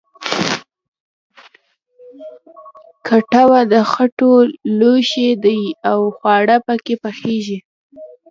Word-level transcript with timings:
کټوه 3.07 3.61
د 3.71 3.73
خټو 3.91 4.33
لوښی 4.79 5.29
دی 5.43 5.61
چې 5.85 5.95
خواړه 6.17 6.57
پکې 6.65 6.95
پخیږي 7.03 7.59